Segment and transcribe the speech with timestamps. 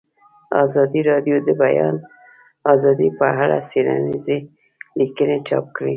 [0.63, 1.95] ازادي راډیو د د بیان
[2.73, 4.37] آزادي په اړه څېړنیزې
[4.99, 5.89] لیکنې چاپ کړي.